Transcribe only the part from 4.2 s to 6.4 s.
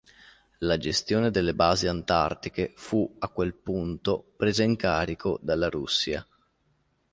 presa in carico dalla Russia.